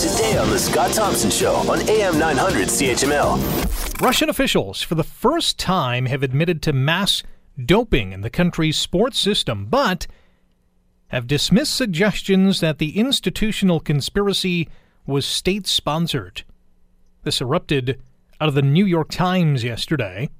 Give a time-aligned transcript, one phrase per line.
[0.00, 4.00] Today on The Scott Thompson Show on AM 900 CHML.
[4.00, 7.22] Russian officials, for the first time, have admitted to mass
[7.62, 10.06] doping in the country's sports system, but
[11.08, 14.70] have dismissed suggestions that the institutional conspiracy
[15.04, 16.44] was state sponsored.
[17.24, 18.00] This erupted
[18.40, 20.30] out of the New York Times yesterday.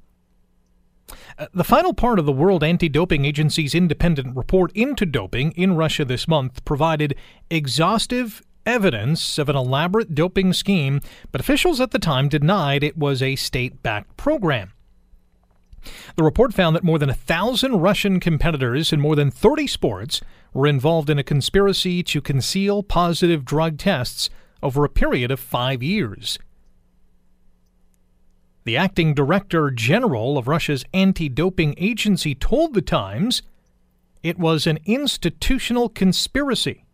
[1.39, 5.77] Uh, the final part of the World Anti Doping Agency's independent report into doping in
[5.77, 7.15] Russia this month provided
[7.51, 8.41] exhaustive
[8.71, 11.01] evidence of an elaborate doping scheme,
[11.33, 14.73] but officials at the time denied it was a state backed program.
[16.17, 20.21] The report found that more than a thousand Russian competitors in more than 30 sports
[20.53, 24.31] were involved in a conspiracy to conceal positive drug tests
[24.63, 26.39] over a period of five years.
[28.65, 33.43] The acting director general of Russia's anti doping agency told The Times
[34.23, 36.85] it was an institutional conspiracy,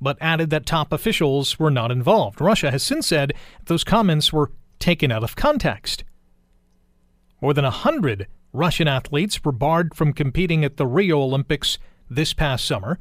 [0.00, 2.40] but added that top officials were not involved.
[2.40, 3.32] Russia has since said
[3.66, 6.04] those comments were taken out of context.
[7.40, 12.32] More than a hundred Russian athletes were barred from competing at the Rio Olympics this
[12.32, 12.98] past summer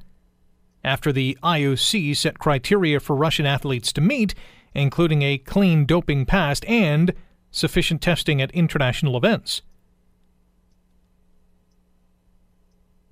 [0.84, 4.36] after the IOC set criteria for Russian athletes to meet,
[4.74, 7.14] including a clean doping past and
[7.50, 9.62] sufficient testing at international events.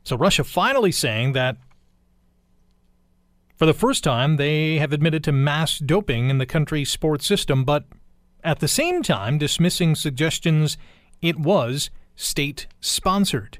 [0.04, 1.58] So Russia finally saying that
[3.64, 7.64] for the first time they have admitted to mass doping in the country's sports system,
[7.64, 7.86] but
[8.44, 10.76] at the same time dismissing suggestions
[11.22, 13.60] it was state sponsored.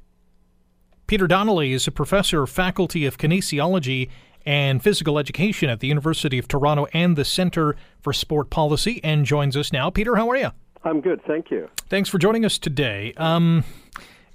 [1.08, 4.10] Peter Donnelly is a professor, faculty of kinesiology
[4.46, 9.24] and physical education at the University of Toronto and the Center for Sport Policy, and
[9.26, 9.90] joins us now.
[9.90, 10.50] Peter, how are you?
[10.84, 11.70] I'm good, thank you.
[11.88, 13.14] Thanks for joining us today.
[13.16, 13.64] Um,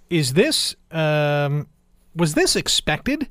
[0.09, 1.69] is this um,
[2.17, 3.29] was this expected?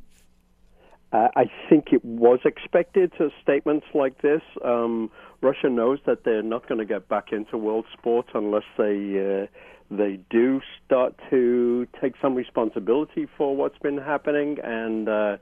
[1.13, 3.13] I think it was expected.
[3.17, 5.09] To statements like this, um,
[5.41, 9.47] Russia knows that they're not going to get back into world sports unless they uh,
[9.89, 15.37] they do start to take some responsibility for what's been happening and uh,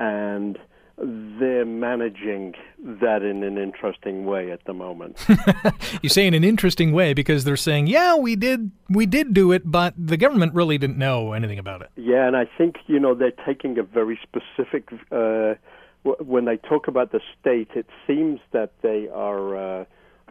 [0.00, 0.58] and
[0.96, 5.24] they're managing that in an interesting way at the moment.
[6.02, 9.52] you say in an interesting way because they're saying, "Yeah, we did we did do
[9.52, 13.00] it, but the government really didn't know anything about it." Yeah, and I think you
[13.00, 14.88] know they're taking a very specific.
[15.10, 15.54] Uh,
[16.20, 19.84] when they talk about the state, it seems that they are uh,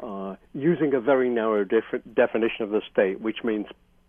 [0.03, 3.65] uh, using a very narrow def- definition of the state, which means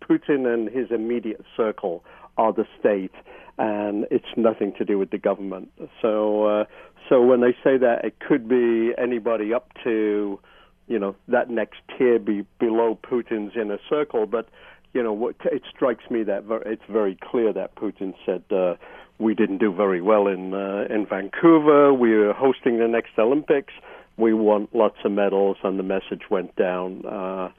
[0.07, 2.03] Putin and his immediate circle
[2.37, 3.13] are the state
[3.57, 5.71] and it's nothing to do with the government.
[6.01, 6.65] So, uh,
[7.07, 10.39] so when they say that, it could be anybody up to,
[10.87, 14.25] you know, that next tier be below Putin's inner circle.
[14.25, 14.49] But,
[14.93, 18.75] you know, what, it strikes me that ver- it's very clear that Putin said uh,
[19.19, 21.93] we didn't do very well in uh, in Vancouver.
[21.93, 23.73] We are hosting the next Olympics.
[24.17, 27.49] We want lots of medals, and the message went down uh,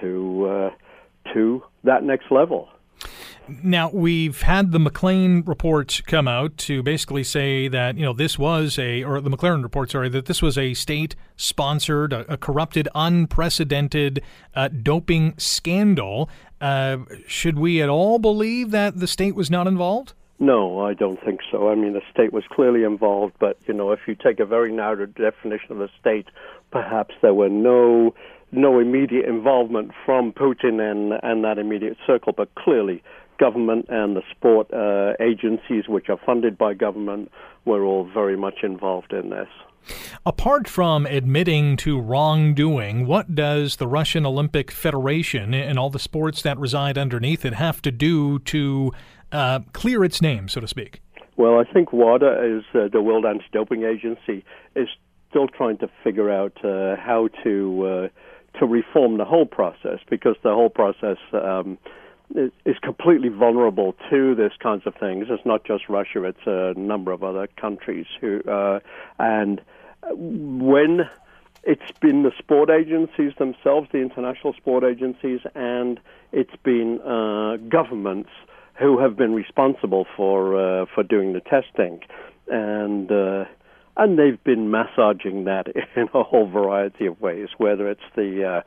[0.00, 0.70] to uh,
[1.34, 2.68] to that next level.
[3.64, 8.38] Now we've had the McLean report come out to basically say that you know this
[8.38, 12.88] was a, or the McLaren report, sorry, that this was a state-sponsored, a, a corrupted,
[12.94, 14.22] unprecedented
[14.54, 16.30] uh, doping scandal.
[16.60, 20.12] Uh, should we at all believe that the state was not involved?
[20.38, 21.70] No, I don't think so.
[21.70, 24.72] I mean, the state was clearly involved, but you know, if you take a very
[24.72, 26.28] narrow definition of the state,
[26.70, 28.14] perhaps there were no
[28.52, 33.02] no immediate involvement from Putin and and that immediate circle, but clearly
[33.38, 37.30] government and the sport uh, agencies, which are funded by government,
[37.64, 39.48] were all very much involved in this.
[40.26, 46.42] Apart from admitting to wrongdoing, what does the Russian Olympic Federation and all the sports
[46.42, 48.92] that reside underneath it have to do to
[49.32, 51.00] uh, clear its name, so to speak?
[51.36, 54.44] Well, I think WADA is uh, the World Anti-Doping Agency
[54.76, 54.88] is
[55.30, 58.08] still trying to figure out uh, how to uh,
[58.58, 61.78] to reform the whole process because the whole process um,
[62.34, 65.26] is completely vulnerable to this kinds of things.
[65.30, 68.80] It's not just Russia; it's a number of other countries who uh,
[69.18, 69.60] and
[70.12, 71.08] when
[71.62, 76.00] it's been the sport agencies themselves, the international sport agencies, and
[76.32, 78.30] it's been uh, governments
[78.74, 82.00] who have been responsible for uh, for doing the testing,
[82.48, 83.44] and uh,
[84.00, 85.66] and they've been massaging that
[85.96, 88.60] in a whole variety of ways, whether it's the uh,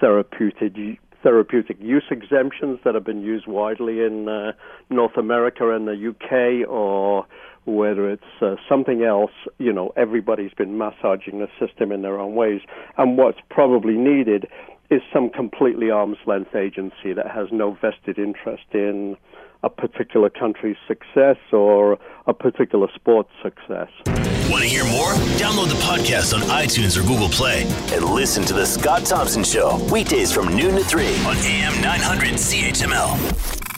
[0.00, 0.74] therapeutic
[1.22, 4.52] therapeutic use exemptions that have been used widely in uh,
[4.88, 7.26] North America and the UK, or
[7.66, 12.34] whether it's uh, something else, you know, everybody's been massaging the system in their own
[12.34, 12.62] ways.
[12.96, 14.46] And what's probably needed
[14.90, 19.14] is some completely arm's length agency that has no vested interest in
[19.62, 23.88] a particular country's success or a particular sport's success.
[24.50, 25.12] Want to hear more?
[25.38, 27.62] Download the podcast on iTunes or Google Play
[27.92, 32.34] and listen to The Scott Thompson Show weekdays from noon to 3 on AM 900
[32.34, 33.69] CHML.